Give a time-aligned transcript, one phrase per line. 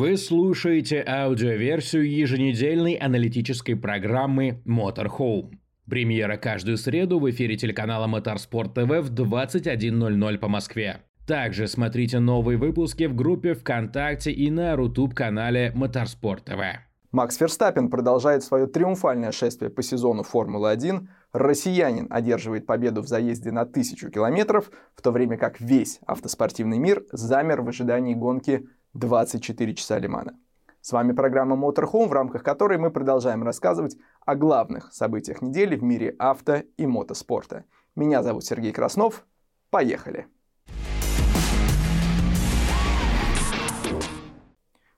[0.00, 5.58] Вы слушаете аудиоверсию еженедельной аналитической программы Motorhome.
[5.90, 11.02] Премьера каждую среду в эфире телеканала Motorsport TV в 21.00 по Москве.
[11.26, 16.76] Также смотрите новые выпуски в группе ВКонтакте и на Рутуб-канале Motorsport TV.
[17.12, 21.08] Макс Ферстаппин продолжает свое триумфальное шествие по сезону Формулы-1.
[21.34, 27.04] Россиянин одерживает победу в заезде на тысячу километров, в то время как весь автоспортивный мир
[27.12, 30.36] замер в ожидании гонки 24 часа Лимана.
[30.80, 35.82] С вами программа Motorhome, в рамках которой мы продолжаем рассказывать о главных событиях недели в
[35.82, 37.64] мире авто и мотоспорта.
[37.94, 39.26] Меня зовут Сергей Краснов.
[39.70, 40.26] Поехали!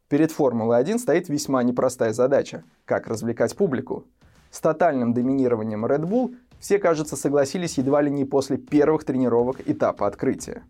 [0.08, 4.06] Перед Формулой-1 стоит весьма непростая задача– как развлекать публику.
[4.50, 10.06] С тотальным доминированием Red Bull все, кажется, согласились едва ли не после первых тренировок этапа
[10.06, 10.64] открытия.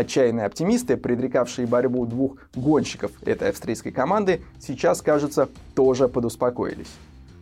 [0.00, 6.88] Отчаянные оптимисты, предрекавшие борьбу двух гонщиков этой австрийской команды, сейчас, кажется, тоже подуспокоились.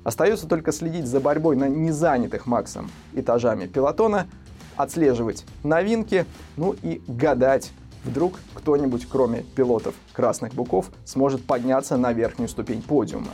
[0.02, 4.26] Остается только следить за борьбой на незанятых Максом этажами пилотона,
[4.74, 7.70] отслеживать новинки, ну и гадать,
[8.02, 13.30] вдруг кто-нибудь, кроме пилотов красных буков, сможет подняться на верхнюю ступень подиума.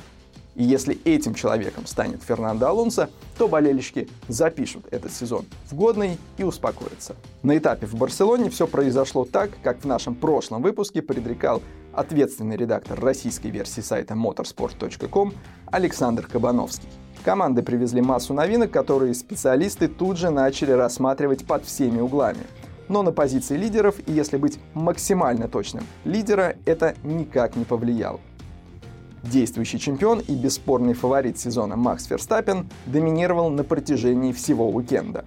[0.54, 6.44] И если этим человеком станет Фернандо Алонсо, то болельщики запишут этот сезон в годный и
[6.44, 7.16] успокоятся.
[7.42, 13.00] На этапе в Барселоне все произошло так, как в нашем прошлом выпуске предрекал ответственный редактор
[13.00, 15.32] российской версии сайта motorsport.com
[15.66, 16.88] Александр Кабановский.
[17.24, 22.44] Команды привезли массу новинок, которые специалисты тут же начали рассматривать под всеми углами.
[22.88, 28.20] Но на позиции лидеров, и если быть максимально точным, лидера это никак не повлияло.
[29.30, 35.24] Действующий чемпион и бесспорный фаворит сезона Макс Ферстаппен доминировал на протяжении всего уикенда.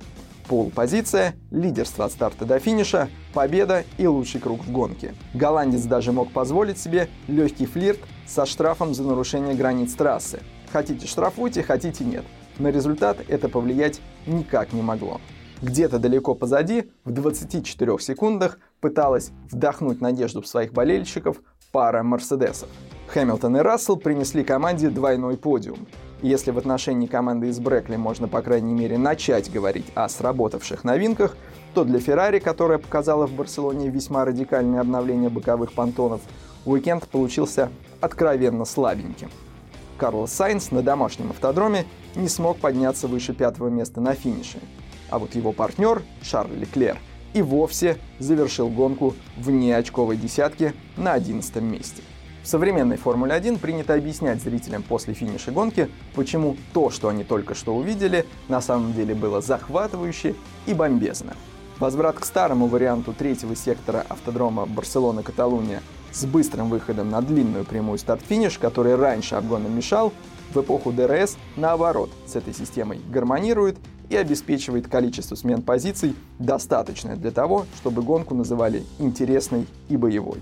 [0.48, 5.16] Пол-позиция, лидерство от старта до финиша, победа и лучший круг в гонке.
[5.34, 10.42] Голландец даже мог позволить себе легкий флирт со штрафом за нарушение границ трассы.
[10.72, 12.24] Хотите штрафуйте, хотите нет.
[12.60, 15.20] На результат это повлиять никак не могло.
[15.62, 21.42] Где-то далеко позади, в 24 секундах, пыталась вдохнуть надежду в своих болельщиков
[21.72, 22.70] пара Мерседесов.
[23.08, 25.88] Хэмилтон и Рассел принесли команде двойной подиум.
[26.22, 31.38] если в отношении команды из Брекли можно, по крайней мере, начать говорить о сработавших новинках,
[31.76, 36.22] то для Феррари, которая показала в Барселоне весьма радикальное обновление боковых понтонов,
[36.66, 37.70] уикенд получился
[38.02, 39.30] откровенно слабеньким.
[39.98, 41.86] Карлос Сайнс на домашнем автодроме
[42.16, 44.60] не смог подняться выше пятого места на финише.
[45.10, 46.98] А вот его партнер, Шарль Леклер,
[47.34, 52.02] и вовсе завершил гонку вне очковой десятки на 11 месте.
[52.48, 57.56] В современной Формуле 1 принято объяснять зрителям после финиша гонки, почему то, что они только
[57.56, 60.34] что увидели, на самом деле было захватывающе
[60.66, 61.34] и бомбезно.
[61.78, 65.82] Возврат к старому варианту третьего сектора автодрома Барселона-Каталуния
[66.14, 70.14] с быстрым выходом на длинную прямую старт-финиш, который раньше обгоном мешал,
[70.54, 73.76] в эпоху ДРС, наоборот, с этой системой гармонирует
[74.08, 80.40] и обеспечивает количество смен позиций достаточное для того, чтобы гонку называли интересной и боевой.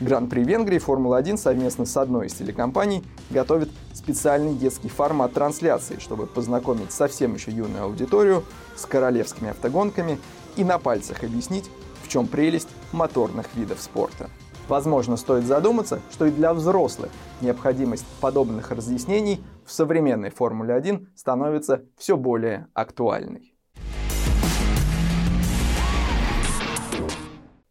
[0.00, 6.92] Гран-при Венгрии Формула-1 совместно с одной из телекомпаний готовит специальный детский формат трансляции, чтобы познакомить
[6.92, 8.44] совсем еще юную аудиторию
[8.76, 10.18] с королевскими автогонками
[10.56, 11.70] и на пальцах объяснить,
[12.02, 14.28] в чем прелесть моторных видов спорта.
[14.68, 21.84] Возможно, стоит задуматься, что и для взрослых необходимость подобных разъяснений в современной Формуле 1 становится
[21.96, 23.55] все более актуальной.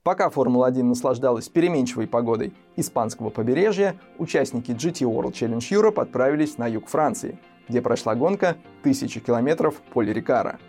[0.06, 6.90] Пока Формула-1 наслаждалась переменчивой погодой испанского побережья, участники GT World Challenge Europe отправились на юг
[6.90, 10.60] Франции, где прошла гонка 1000 километров Поле Рикара.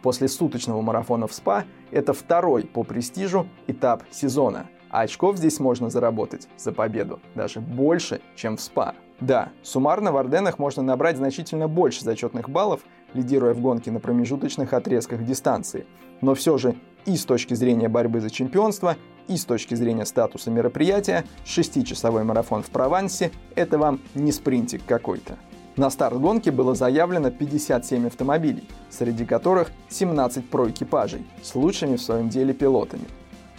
[0.00, 5.90] После суточного марафона в СПА это второй по престижу этап сезона, а очков здесь можно
[5.90, 8.94] заработать за победу даже больше, чем в СПА.
[9.20, 12.80] Да, суммарно в Орденах можно набрать значительно больше зачетных баллов,
[13.12, 15.84] лидируя в гонке на промежуточных отрезках дистанции.
[16.22, 16.74] Но все же
[17.08, 18.96] и с точки зрения борьбы за чемпионство,
[19.28, 25.36] и с точки зрения статуса мероприятия, шестичасовой марафон в Провансе– это вам не спринтик какой-то.
[25.76, 32.28] На старт гонки было заявлено 57 автомобилей, среди которых 17 проэкипажей с лучшими в своем
[32.28, 33.04] деле пилотами.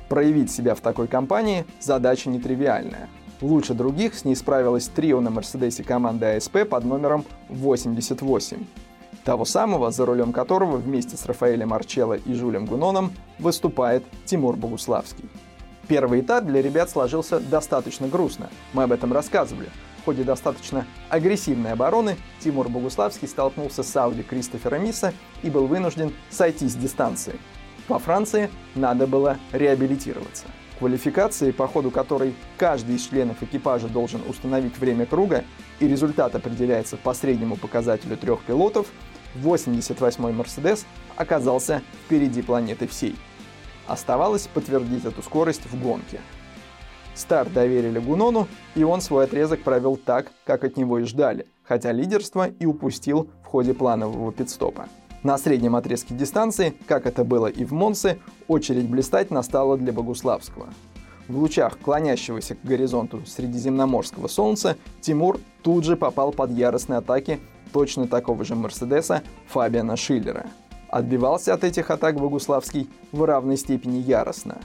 [0.10, 3.10] Проявить себя в такой компании– задача нетривиальная.
[3.42, 8.66] Лучше других с ней справилась трио на Мерседесе команды АСП под номером 88
[9.30, 15.30] того самого, за рулем которого вместе с Рафаэлем Арчелло и Жулем Гуноном выступает Тимур Богуславский.
[15.88, 19.70] Первый этап для ребят сложился достаточно грустно, мы об этом рассказывали.
[20.02, 26.12] В ходе достаточно агрессивной обороны Тимур Богуславский столкнулся с Ауди Кристофера Миса и был вынужден
[26.32, 27.36] сойти с дистанции.
[27.88, 30.46] Во Франции надо было реабилитироваться.
[30.80, 35.44] квалификации, по ходу которой каждый из членов экипажа должен установить время круга,
[35.80, 38.88] и результат определяется по среднему показателю трех пилотов,
[39.36, 40.86] 88-й Мерседес
[41.16, 43.16] оказался впереди планеты всей.
[43.88, 46.20] Оставалось подтвердить эту скорость в гонке.
[47.16, 51.92] Старт доверили Гунону, и он свой отрезок провел так, как от него и ждали, хотя
[51.92, 54.88] лидерство и упустил в ходе планового пидстопа.
[55.22, 60.70] На среднем отрезке дистанции, как это было и в Монсе, очередь блистать настала для Богуславского.
[61.28, 67.40] В лучах клонящегося к горизонту средиземноморского солнца Тимур тут же попал под яростные атаки
[67.72, 70.48] точно такого же Мерседеса Фабиана Шиллера.
[70.90, 74.60] Отбивался от этих атак Богуславский в равной степени яростно.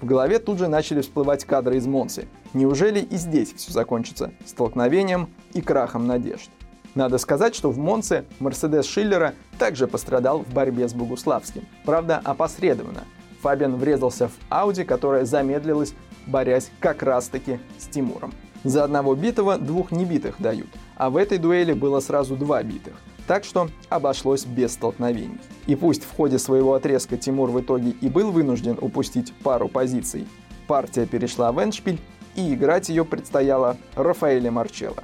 [0.00, 2.28] В голове тут же начали всплывать кадры из Монсы.
[2.52, 6.50] Неужели и здесь все закончится столкновением и крахом надежд?
[6.94, 11.66] Надо сказать, что в Монце Мерседес Шиллера также пострадал в борьбе с Богуславским.
[11.84, 13.04] Правда, опосредованно.
[13.42, 15.94] Фабиан врезался в Ауди, которая замедлилась,
[16.26, 18.32] борясь как раз-таки с Тимуром.
[18.64, 22.94] За одного битого двух небитых дают, а в этой дуэли было сразу два битых.
[23.26, 25.38] Так что обошлось без столкновений.
[25.66, 30.26] И пусть в ходе своего отрезка Тимур в итоге и был вынужден упустить пару позиций,
[30.68, 32.00] партия перешла в Эншпиль,
[32.36, 35.02] и играть ее предстояло Рафаэле Марчелло.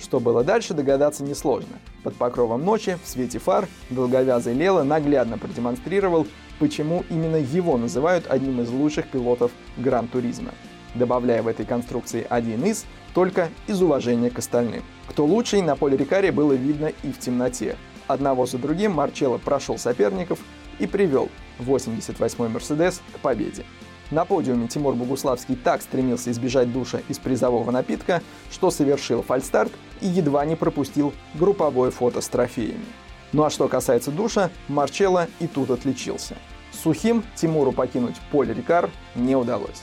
[0.00, 1.78] Что было дальше, догадаться несложно.
[2.02, 6.26] Под покровом ночи, в свете фар, долговязый Лела наглядно продемонстрировал,
[6.58, 10.52] почему именно его называют одним из лучших пилотов Гран-туризма,
[10.94, 12.84] добавляя в этой конструкции один из,
[13.14, 14.82] только из уважения к остальным.
[15.08, 17.76] Кто лучший, на поле Рикари было видно и в темноте.
[18.06, 20.40] Одного за другим Марчелло прошел соперников
[20.78, 21.28] и привел
[21.58, 23.64] 88-й Мерседес к победе.
[24.10, 29.70] На подиуме Тимур Богуславский так стремился избежать душа из призового напитка, что совершил фальстарт
[30.00, 32.84] и едва не пропустил групповое фото с трофеями.
[33.32, 36.36] Ну а что касается душа, Марчелло и тут отличился.
[36.72, 39.82] Сухим Тимуру покинуть поле Рикар не удалось.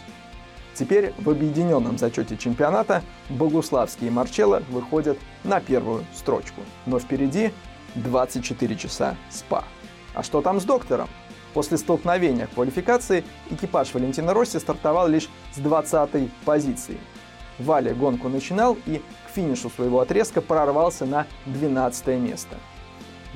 [0.78, 6.62] Теперь в объединенном зачете чемпионата Богуславский и Марчелло выходят на первую строчку.
[6.86, 7.52] Но впереди
[7.96, 9.64] 24 часа СПА.
[10.14, 11.10] А что там с доктором?
[11.56, 17.00] После столкновения в квалификации экипаж Валентина Росси стартовал лишь с 20-й позиции.
[17.58, 22.56] Валя гонку начинал и к финишу своего отрезка прорвался на 12 место.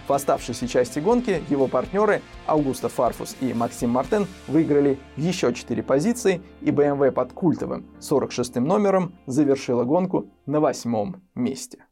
[0.07, 6.41] В оставшейся части гонки его партнеры Аугусто Фарфус и Максим Мартен выиграли еще 4 позиции,
[6.61, 11.85] и BMW под культовым 46-м номером завершила гонку на восьмом месте.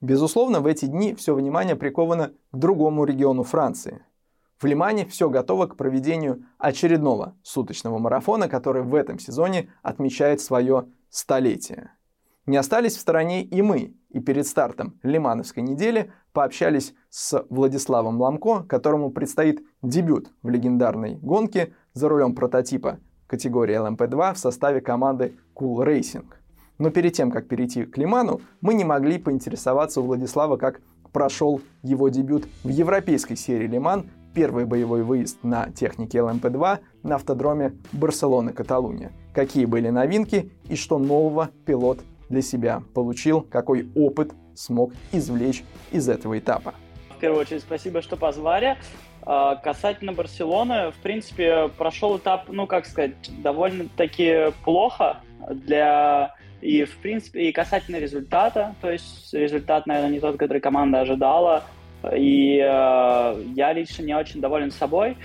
[0.00, 4.04] Безусловно, в эти дни все внимание приковано к другому региону Франции.
[4.58, 10.86] В Лимане все готово к проведению очередного суточного марафона, который в этом сезоне отмечает свое
[11.10, 11.90] столетие.
[12.46, 18.62] Не остались в стороне и мы, и перед стартом Лимановской недели пообщались с Владиславом Ламко,
[18.62, 25.84] которому предстоит дебют в легендарной гонке за рулем прототипа категории LMP2 в составе команды Cool
[25.84, 26.26] Racing–
[26.78, 30.80] но перед тем, как перейти к Лиману, мы не могли поинтересоваться у Владислава, как
[31.12, 37.72] прошел его дебют в европейской серии Лиман, первый боевой выезд на технике ЛМП-2 на автодроме
[37.92, 39.12] Барселона-Каталуния.
[39.32, 45.62] Какие были новинки и что нового пилот для себя получил, какой опыт смог извлечь
[45.92, 46.74] из этого этапа.
[47.16, 48.76] В первую очередь, спасибо, что позвали.
[49.22, 56.96] А, касательно Барселоны, в принципе, прошел этап, ну, как сказать, довольно-таки плохо для и, в
[56.98, 61.64] принципе, и касательно результата, то есть результат, наверное, не тот, который команда ожидала.
[62.14, 65.16] И э, я лично не очень доволен собой,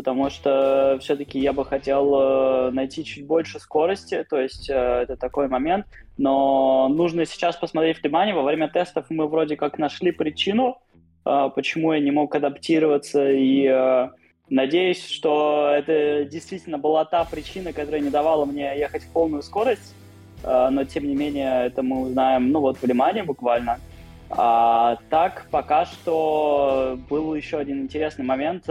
[0.00, 5.14] потому что все-таки я бы хотел э, найти чуть больше скорости, то есть э, это
[5.18, 5.84] такой момент.
[6.16, 8.34] Но нужно сейчас посмотреть внимание.
[8.34, 10.78] Во время тестов мы вроде как нашли причину,
[11.26, 14.08] э, почему я не мог адаптироваться и
[14.52, 19.94] Надеюсь, что это действительно была та причина, которая не давала мне ехать в полную скорость.
[20.42, 23.78] Но тем не менее это мы узнаем, ну вот в Лимане буквально.
[24.28, 28.64] А, так, пока что был еще один интересный момент.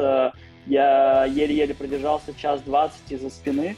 [0.70, 3.76] Я еле-еле продержался час двадцать из-за спины.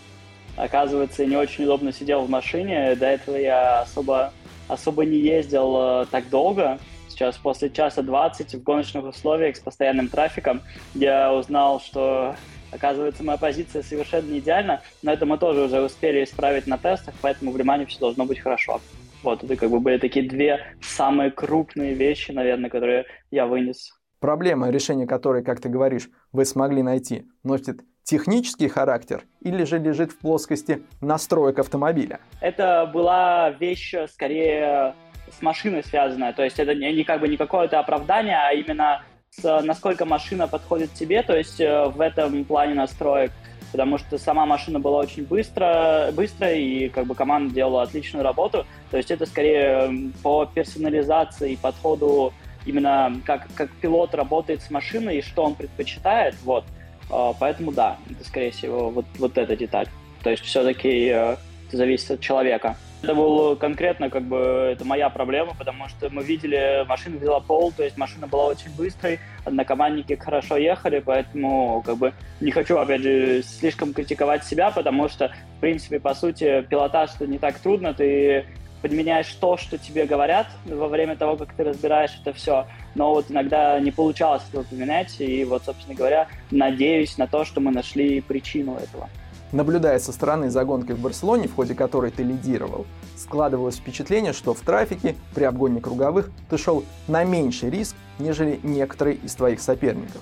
[0.57, 2.95] Оказывается, не очень удобно сидел в машине.
[2.95, 4.33] До этого я особо,
[4.67, 6.77] особо не ездил э, так долго.
[7.07, 10.61] Сейчас после часа двадцать в гоночных условиях с постоянным трафиком
[10.93, 12.35] я узнал, что
[12.71, 17.13] Оказывается, моя позиция совершенно не идеальна, но это мы тоже уже успели исправить на тестах,
[17.21, 18.79] поэтому в Лимане все должно быть хорошо.
[19.23, 23.93] Вот, это как бы были такие две самые крупные вещи, наверное, которые я вынес.
[24.21, 30.11] Проблема, решение которой, как ты говоришь, вы смогли найти, носит технический характер или же лежит
[30.11, 32.19] в плоскости настроек автомобиля?
[32.39, 34.93] Это была вещь скорее
[35.35, 39.61] с машиной связанная, то есть это не, как бы не какое-то оправдание, а именно с,
[39.63, 43.31] насколько машина подходит тебе, то есть э, в этом плане настроек,
[43.71, 48.67] потому что сама машина была очень быстро, быстрая, и как бы команда делала отличную работу,
[48.91, 52.33] то есть это скорее по персонализации, подходу
[52.65, 56.65] именно как, как пилот работает с машиной и что он предпочитает, вот,
[57.09, 59.87] а, поэтому да, это скорее всего вот, вот эта деталь,
[60.23, 61.35] то есть все-таки э,
[61.67, 62.77] это зависит от человека.
[63.01, 67.73] Это был конкретно как бы это моя проблема, потому что мы видели, машина взяла пол,
[67.75, 73.01] то есть машина была очень быстрой, однокомандники хорошо ехали, поэтому как бы не хочу, опять
[73.01, 77.95] же, слишком критиковать себя, потому что, в принципе, по сути, пилотаж это не так трудно,
[77.95, 78.45] ты
[78.81, 82.65] подменяешь то, что тебе говорят во время того, как ты разбираешь это все.
[82.95, 87.61] Но вот иногда не получалось этого поменять, и вот, собственно говоря, надеюсь на то, что
[87.61, 89.09] мы нашли причину этого.
[89.51, 92.85] Наблюдая со стороны за гонкой в Барселоне, в ходе которой ты лидировал,
[93.17, 99.17] складывалось впечатление, что в трафике при обгоне круговых ты шел на меньший риск, нежели некоторые
[99.17, 100.21] из твоих соперников.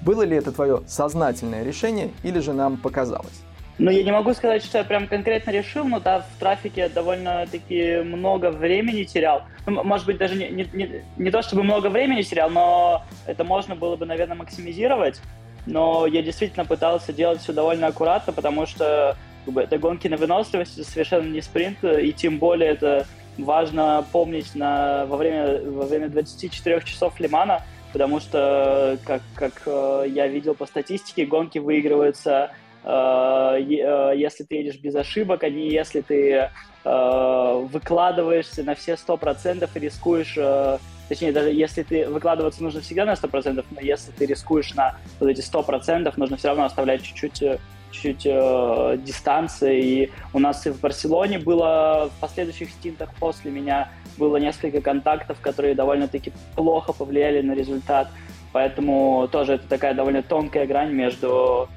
[0.00, 3.42] Было ли это твое сознательное решение или же нам показалось?
[3.78, 8.02] Ну, я не могу сказать, что я прям конкретно решил, но да, в трафике довольно-таки
[8.04, 9.44] много времени терял.
[9.66, 13.44] Ну, может быть, даже не, не, не, не то, чтобы много времени терял, но это
[13.44, 15.20] можно было бы, наверное, максимизировать
[15.66, 20.16] но я действительно пытался делать все довольно аккуратно, потому что как бы, это гонки на
[20.16, 23.06] выносливость, совершенно не спринт, и тем более это
[23.38, 27.62] важно помнить на, во, время, во время 24 часов Лимана,
[27.92, 32.50] потому что, как, как э, я видел по статистике, гонки выигрываются,
[32.84, 36.50] если ты едешь без ошибок, а не если ты
[36.84, 43.04] э, выкладываешься на все 100% и рискуешь э, Точнее, даже если ты выкладываться нужно всегда
[43.04, 47.42] на 100%, но если ты рискуешь на вот эти 100%, нужно все равно оставлять чуть-чуть
[47.42, 47.58] э,
[47.90, 49.82] чуть-чуть э, дистанции.
[49.82, 55.38] И у нас и в Барселоне было в последующих стинтах после меня было несколько контактов,
[55.40, 58.08] которые довольно-таки плохо повлияли на результат.
[58.52, 61.68] Поэтому тоже это такая довольно тонкая грань между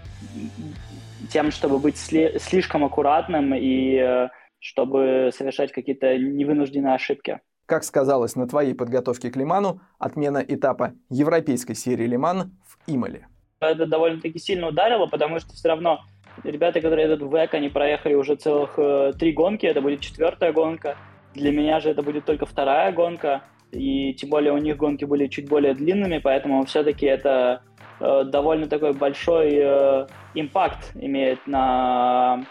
[1.31, 4.29] тем, чтобы быть сли- слишком аккуратным и э,
[4.59, 7.39] чтобы совершать какие-то невынужденные ошибки.
[7.65, 13.27] Как сказалось на твоей подготовке к Лиману, отмена этапа европейской серии Лиман в Имале.
[13.59, 16.01] Это довольно-таки сильно ударило, потому что все равно
[16.43, 20.53] ребята, которые идут в ВЭК, они проехали уже целых э, три гонки, это будет четвертая
[20.53, 20.97] гонка.
[21.33, 25.27] Для меня же это будет только вторая гонка, и тем более у них гонки были
[25.27, 27.61] чуть более длинными, поэтому все-таки это
[27.99, 32.45] довольно такой большой э, импакт имеет на,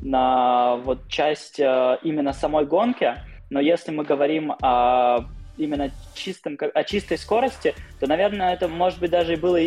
[0.00, 3.14] на вот часть э, именно самой гонки
[3.50, 5.20] но если мы говорим о
[5.56, 9.58] именно чистом, о чистой скорости, то, наверное, это, может быть, даже и было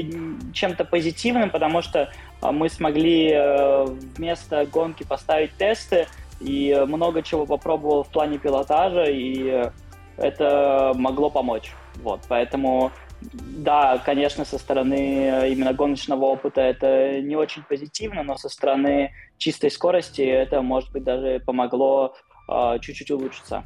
[0.54, 6.08] чем-то позитивным, потому что мы смогли э, вместо гонки поставить тесты,
[6.40, 9.72] и много чего попробовал в плане пилотажа, и
[10.18, 11.72] это могло помочь.
[11.96, 18.50] Вот, поэтому, да, конечно, со стороны именно гоночного опыта это не очень позитивно, но со
[18.50, 22.16] стороны чистой скорости это, может быть, даже помогло
[22.48, 23.64] а, чуть-чуть улучшится.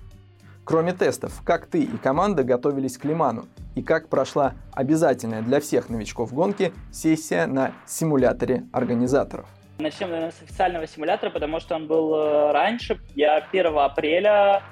[0.66, 3.48] Кроме тестов, как ты и команда готовились к Лиману?
[3.76, 9.46] И как прошла обязательная для всех новичков гонки сессия на симуляторе организаторов?
[9.80, 13.00] Начнем, наверное, с официального симулятора, потому что он был э, раньше.
[13.16, 14.64] Я 1 апреля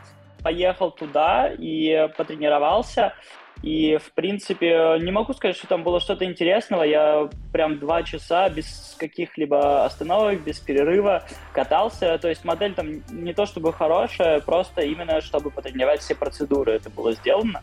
[0.43, 3.13] поехал туда и потренировался.
[3.61, 6.81] И, в принципе, не могу сказать, что там было что-то интересного.
[6.83, 12.17] Я прям два часа без каких-либо остановок, без перерыва катался.
[12.17, 16.89] То есть модель там не то чтобы хорошая, просто именно чтобы потренировать все процедуры это
[16.89, 17.61] было сделано.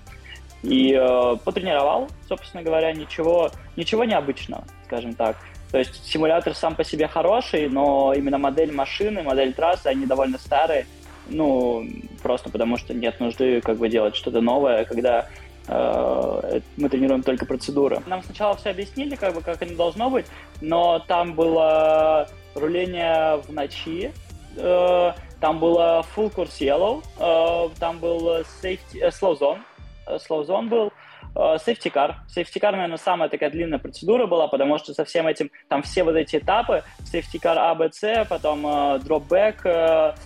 [0.63, 5.37] И э, потренировал, собственно говоря, ничего, ничего необычного, скажем так.
[5.71, 10.39] То есть симулятор сам по себе хороший, но именно модель машины, модель трассы, они довольно
[10.39, 10.87] старые.
[11.29, 11.87] Ну,
[12.23, 15.29] просто потому что нет нужды как бы делать что-то новое, когда
[15.69, 18.01] мы тренируем только процедуры.
[18.07, 20.27] Нам сначала все объяснили, как бы, как это должно быть,
[20.63, 24.13] но там было руление в ночи,
[24.57, 29.61] э, там было full course yellow, э, там был safety, slow zone,
[30.07, 30.93] slow zone был,
[31.35, 32.15] safety car.
[32.35, 36.03] Safety car, наверное, самая такая длинная процедура была, потому что со всем этим, там все
[36.03, 36.83] вот эти этапы,
[37.13, 40.17] safety car A, B, C, потом drop back,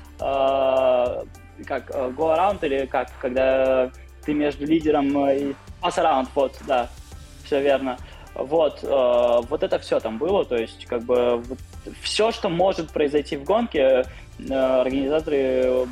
[1.66, 3.90] как go around или как, когда
[4.24, 6.88] ты между лидером и pass around, вот, да,
[7.44, 7.98] все верно.
[8.34, 11.58] Вот, э, вот это все там было, то есть как бы вот,
[12.00, 14.06] все, что может произойти в гонке,
[14.38, 15.86] э, организаторы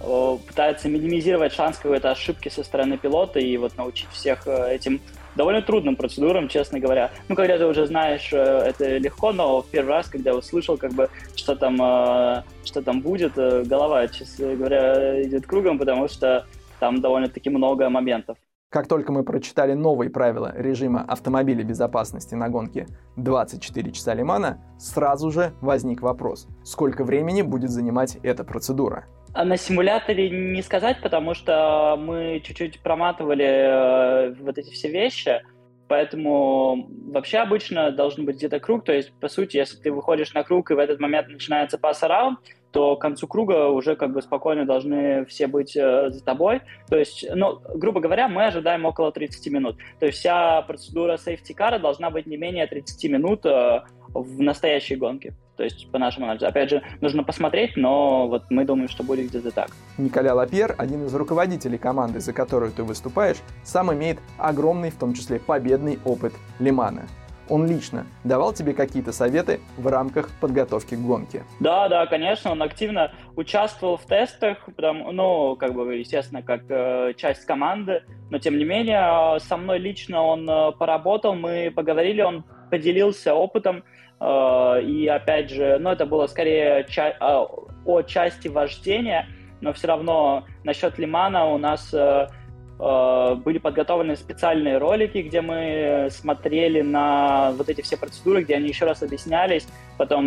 [0.00, 5.00] э, пытаются минимизировать шанс какой-то ошибки со стороны пилота и вот научить всех э, этим
[5.36, 7.10] довольно трудным процедурам, честно говоря.
[7.28, 10.92] Ну, когда ты уже знаешь, э, это легко, но в первый раз, когда услышал, как
[10.92, 16.46] бы, что там, э, что там будет, голова, честно говоря, идет кругом, потому что
[16.82, 18.36] там довольно-таки много моментов.
[18.68, 25.30] Как только мы прочитали новые правила режима автомобиля безопасности на гонке 24 часа Лимана, сразу
[25.30, 29.04] же возник вопрос, сколько времени будет занимать эта процедура.
[29.32, 35.40] А на симуляторе не сказать, потому что мы чуть-чуть проматывали э, вот эти все вещи,
[35.86, 40.42] поэтому вообще обычно должен быть где-то круг, то есть, по сути, если ты выходишь на
[40.42, 42.40] круг и в этот момент начинается пас-араунд,
[42.72, 46.62] то к концу круга уже как бы спокойно должны все быть э, за тобой.
[46.88, 49.76] То есть, ну, грубо говоря, мы ожидаем около 30 минут.
[50.00, 55.34] То есть вся процедура car должна быть не менее 30 минут э, в настоящей гонке.
[55.56, 56.46] То есть по нашему анализу.
[56.46, 59.70] Опять же, нужно посмотреть, но вот мы думаем, что будет где-то так.
[59.98, 65.12] Николя Лапьер, один из руководителей команды, за которую ты выступаешь, сам имеет огромный, в том
[65.12, 67.06] числе победный опыт Лимана
[67.48, 71.42] он лично давал тебе какие-то советы в рамках подготовки к гонке?
[71.60, 77.14] Да, да, конечно, он активно участвовал в тестах, потому, ну, как бы, естественно, как э,
[77.16, 82.44] часть команды, но тем не менее, со мной лично он э, поработал, мы поговорили, он
[82.70, 83.84] поделился опытом,
[84.20, 87.46] э, и опять же, ну, это было скорее ча- э,
[87.84, 89.26] о части вождения,
[89.60, 92.41] но все равно насчет Лимана у нас э, Э,
[92.78, 98.86] были подготовлены специальные ролики, где мы смотрели на вот эти все процедуры, где они еще
[98.86, 99.66] раз объяснялись.
[99.98, 100.26] Потом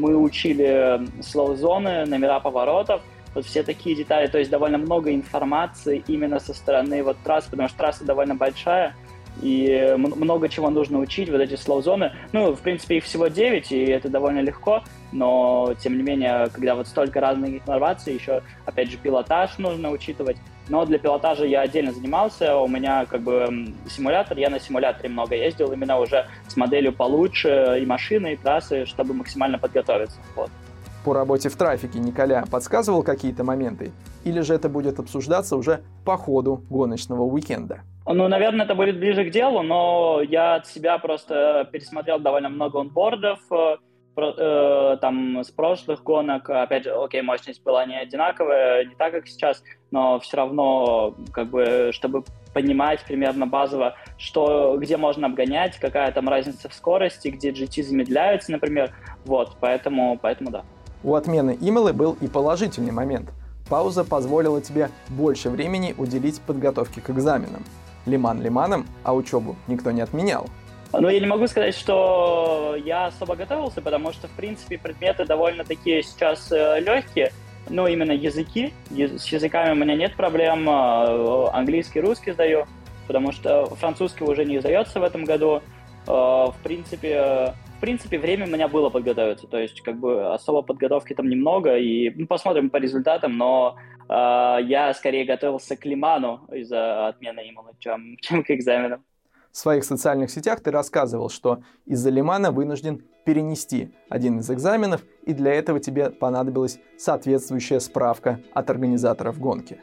[0.00, 3.02] мы учили слоу-зоны, номера поворотов,
[3.34, 4.28] вот все такие детали.
[4.28, 8.94] То есть довольно много информации именно со стороны вот трассы, потому что трасса довольно большая,
[9.42, 12.12] и много чего нужно учить, вот эти слоу-зоны.
[12.32, 14.82] Ну, в принципе, их всего 9, и это довольно легко,
[15.12, 20.36] но, тем не менее, когда вот столько разных информации, еще, опять же, пилотаж нужно учитывать,
[20.70, 25.34] но для пилотажа я отдельно занимался, у меня как бы симулятор, я на симуляторе много
[25.34, 30.18] ездил, именно уже с моделью получше и машины, и трассы, чтобы максимально подготовиться.
[30.36, 30.48] Вот.
[31.04, 33.90] По работе в трафике Николя подсказывал какие-то моменты?
[34.24, 37.80] Или же это будет обсуждаться уже по ходу гоночного уикенда?
[38.06, 42.80] Ну, наверное, это будет ближе к делу, но я от себя просто пересмотрел довольно много
[42.80, 43.40] онбордов,
[44.16, 49.28] э, там с прошлых гонок, опять же, окей, мощность была не одинаковая, не так, как
[49.28, 56.10] сейчас, но все равно, как бы, чтобы понимать примерно базово, что, где можно обгонять, какая
[56.12, 58.94] там разница в скорости, где GT замедляется, например,
[59.24, 60.64] вот, поэтому, поэтому да.
[61.02, 63.30] У отмены имелы был и положительный момент.
[63.68, 67.64] Пауза позволила тебе больше времени уделить подготовке к экзаменам.
[68.04, 70.46] Лиман лиманом, а учебу никто не отменял.
[70.92, 75.64] Ну, я не могу сказать, что я особо готовился, потому что, в принципе, предметы довольно
[75.64, 77.32] такие сейчас э, легкие.
[77.68, 78.72] Ну, именно языки.
[78.90, 80.68] С языками у меня нет проблем.
[80.68, 82.66] Э, английский, русский сдаю,
[83.06, 85.62] потому что французский уже не сдается в этом году.
[86.08, 89.46] Э, в принципе, в принципе, время у меня было подготовиться.
[89.46, 91.76] То есть, как бы, особо подготовки там немного.
[91.76, 93.76] И ну, посмотрим по результатам, но
[94.08, 99.04] э, я скорее готовился к Лиману из-за отмены именно, чем, чем к экзаменам.
[99.52, 105.34] В своих социальных сетях ты рассказывал, что из-за Лимана вынужден перенести один из экзаменов, и
[105.34, 109.80] для этого тебе понадобилась соответствующая справка от организаторов гонки.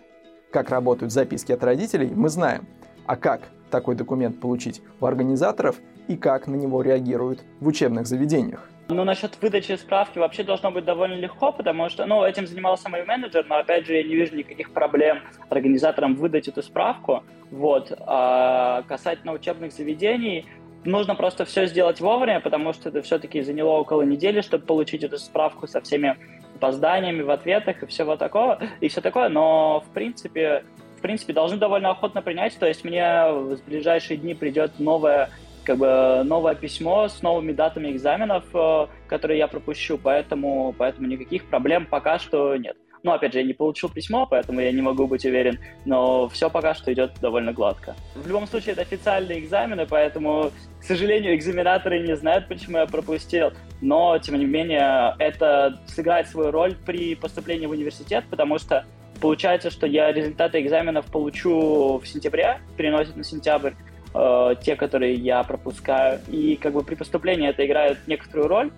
[0.51, 2.67] Как работают записки от родителей, мы знаем.
[3.05, 5.77] А как такой документ получить у организаторов
[6.07, 8.69] и как на него реагируют в учебных заведениях?
[8.89, 13.03] Ну, насчет выдачи справки вообще должно быть довольно легко, потому что, ну, этим занимался мой
[13.03, 15.19] менеджер, но, опять же, я не вижу никаких проблем
[15.49, 17.23] организаторам выдать эту справку.
[17.51, 17.91] Вот.
[17.99, 20.45] А касательно учебных заведений,
[20.85, 25.17] нужно просто все сделать вовремя, потому что это все-таки заняло около недели, чтобы получить эту
[25.17, 26.17] справку со всеми
[26.55, 30.63] опозданиями в ответах и всего такого, и все такое, но, в принципе,
[30.97, 35.29] в принципе, должны довольно охотно принять, то есть мне в ближайшие дни придет новая
[35.67, 41.43] как бы новое письмо с новыми датами экзаменов, э, которые я пропущу, поэтому, поэтому никаких
[41.43, 42.77] проблем пока что нет.
[43.03, 46.49] Ну, опять же, я не получил письмо, поэтому я не могу быть уверен, но все
[46.49, 47.95] пока что идет довольно гладко.
[48.15, 53.51] В любом случае, это официальные экзамены, поэтому, к сожалению, экзаменаторы не знают, почему я пропустил,
[53.81, 58.85] но, тем не менее, это сыграет свою роль при поступлении в университет, потому что
[59.19, 63.73] получается, что я результаты экзаменов получу в сентябре, переносят на сентябрь,
[64.17, 66.19] э, те, которые я пропускаю.
[66.27, 68.71] И как бы при поступлении это играет некоторую роль,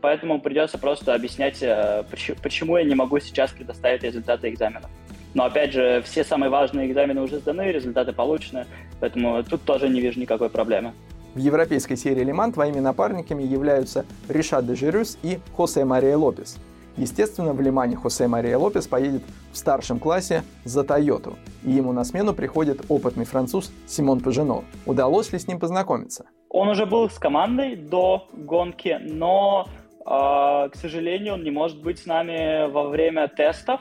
[0.00, 2.04] поэтому придется просто объяснять, э,
[2.42, 4.90] почему я не могу сейчас предоставить результаты экзаменов.
[5.34, 8.66] Но опять же, все самые важные экзамены уже сданы, результаты получены,
[9.00, 10.92] поэтому тут тоже не вижу никакой проблемы.
[11.34, 16.56] В европейской серии Лиман твоими напарниками являются Ришад Дежирюс и Хосе Мария Лопес–
[16.96, 22.04] Естественно, в Лимане Хосе Мария Лопес поедет в старшем классе за Тойоту, и ему на
[22.04, 24.62] смену приходит опытный француз Симон Пажено.
[24.86, 26.26] Удалось ли с ним познакомиться?
[26.50, 29.66] Он уже был с командой до гонки, но,
[30.00, 33.80] э, к сожалению, он не может быть с нами во время тестов.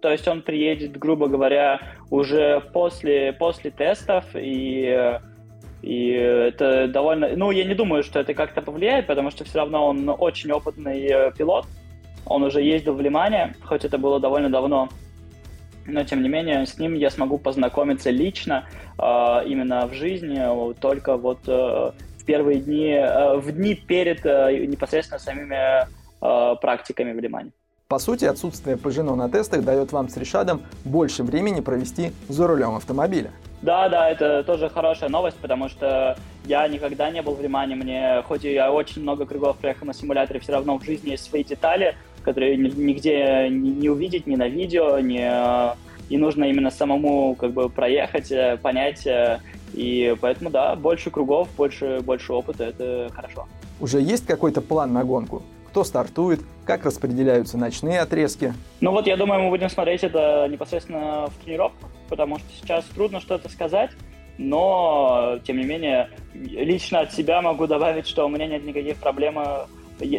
[0.00, 5.18] то есть он приедет, грубо говоря, уже после, после тестов, и,
[5.82, 7.28] и это довольно...
[7.36, 11.32] Ну, я не думаю, что это как-то повлияет, потому что все равно он очень опытный
[11.36, 11.66] пилот,
[12.26, 14.88] он уже ездил в Лимане, хоть это было довольно давно,
[15.86, 18.66] но тем не менее с ним я смогу познакомиться лично,
[18.98, 19.02] э,
[19.46, 20.40] именно в жизни,
[20.80, 25.86] только вот э, в первые дни, э, в дни перед непосредственно самими
[26.60, 27.52] практиками в Лимане.
[27.88, 32.74] По сути, отсутствие Пажино на тестах дает вам с Решадом больше времени провести за рулем
[32.74, 33.30] автомобиля.
[33.62, 38.22] Да, да, это тоже хорошая новость, потому что я никогда не был в Лимане, мне,
[38.26, 41.44] хоть и я очень много кругов проехал на симуляторе, все равно в жизни есть свои
[41.44, 41.94] детали,
[42.26, 45.22] которые нигде не увидеть, ни на видео, ни
[46.08, 49.40] и нужно именно самому как бы проехать, э, понять, э,
[49.74, 53.48] и поэтому, да, больше кругов, больше, больше опыта, это хорошо.
[53.80, 55.42] Уже есть какой-то план на гонку?
[55.68, 58.54] Кто стартует, как распределяются ночные отрезки?
[58.80, 63.20] Ну вот, я думаю, мы будем смотреть это непосредственно в тренировках, потому что сейчас трудно
[63.20, 63.90] что-то сказать,
[64.38, 69.38] но, тем не менее, лично от себя могу добавить, что у меня нет никаких проблем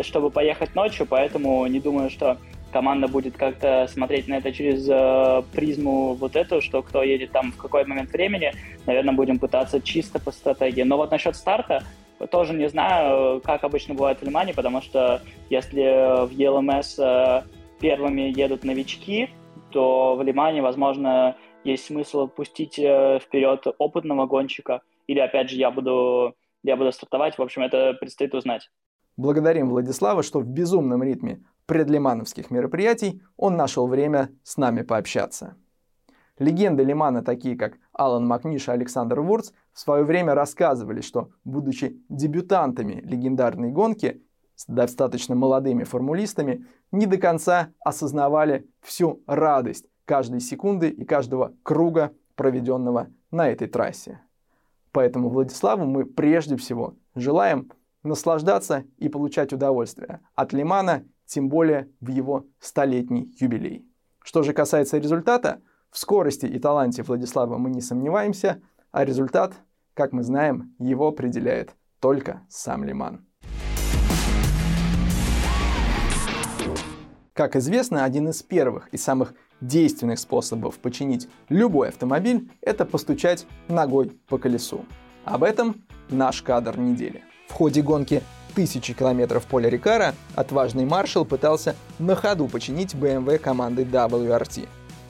[0.03, 2.37] чтобы поехать ночью, поэтому не думаю, что
[2.71, 7.51] команда будет как-то смотреть на это через э, призму вот эту, что кто едет там
[7.51, 8.51] в какой момент времени.
[8.85, 10.83] Наверное, будем пытаться чисто по стратегии.
[10.83, 11.83] Но вот насчет старта
[12.31, 17.43] тоже не знаю, как обычно бывает в Лимане, потому что если в ELMS э,
[17.79, 19.29] первыми едут новички,
[19.71, 24.81] то в Лимане, возможно, есть смысл пустить э, вперед опытного гонщика.
[25.07, 27.37] Или, опять же, я буду, я буду стартовать.
[27.37, 28.69] В общем, это предстоит узнать.
[29.17, 35.55] Благодарим Владислава, что в безумном ритме предлимановских мероприятий он нашел время с нами пообщаться.
[36.37, 41.99] Легенды Лимана, такие как Алан Макниш и Александр Вурц, в свое время рассказывали, что, будучи
[42.09, 44.21] дебютантами легендарной гонки,
[44.55, 52.11] с достаточно молодыми формулистами, не до конца осознавали всю радость каждой секунды и каждого круга,
[52.35, 54.21] проведенного на этой трассе.
[54.91, 57.71] Поэтому Владиславу мы прежде всего желаем
[58.07, 63.85] наслаждаться и получать удовольствие от Лимана, тем более в его столетний юбилей.
[64.23, 69.53] Что же касается результата, в скорости и таланте Владислава мы не сомневаемся, а результат,
[69.93, 73.25] как мы знаем, его определяет только сам Лиман.
[77.33, 84.09] Как известно, один из первых и самых действенных способов починить любой автомобиль– это постучать ногой
[84.27, 84.85] по колесу.
[85.23, 87.23] Об этом наш кадр недели.
[87.47, 88.23] В ходе гонки
[88.55, 94.67] тысячи километров поля Рикара отважный маршал пытался на ходу починить BMW команды WRT.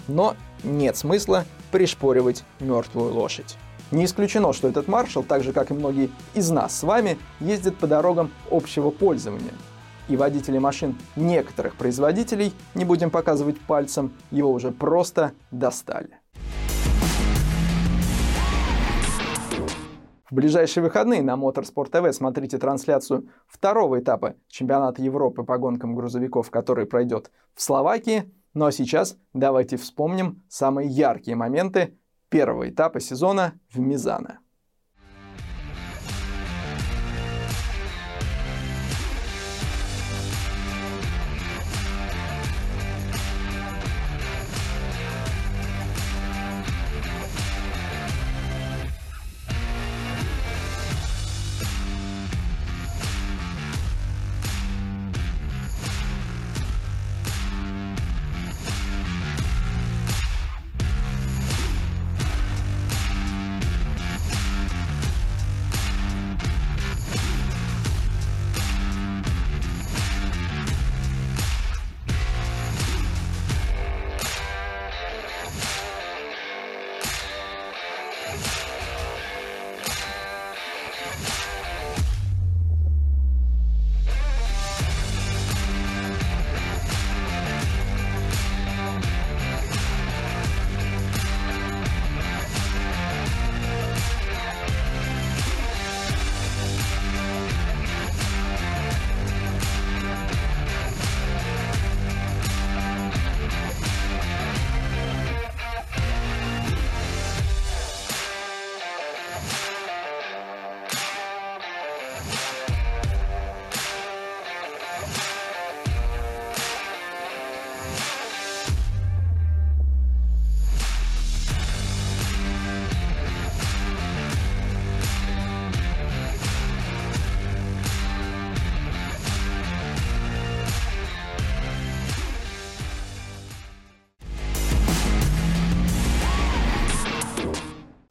[0.08, 3.58] Но нет смысла пришпоривать мертвую лошадь.
[3.92, 7.78] Не исключено, что этот маршал, так же как и многие из нас с вами, ездит
[7.78, 9.54] по дорогам общего пользования.
[10.10, 16.10] И водители машин некоторых производителей, не будем показывать пальцем, его уже просто достали.
[20.30, 26.52] В ближайшие выходные на Моторспорт ТВ смотрите трансляцию второго этапа чемпионата Европы по гонкам грузовиков,
[26.52, 28.34] который пройдет в Словакии.
[28.54, 34.40] Ну а сейчас давайте вспомним самые яркие моменты первого этапа сезона в Мизано.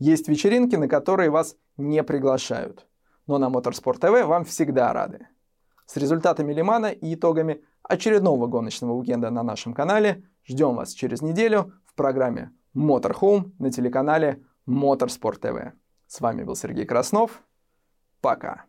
[0.06, 2.86] Есть вечеринки, на которые вас не приглашают.
[3.26, 5.26] Но на Моторспорт ТВ вам всегда рады.
[5.84, 11.72] С результатами Лимана и итогами очередного гоночного уикенда на нашем канале ждем вас через неделю
[11.84, 15.72] в программе Motorhome на телеканале Моторспорт ТВ.
[16.06, 17.42] С вами был Сергей Краснов.
[18.20, 18.66] Пока.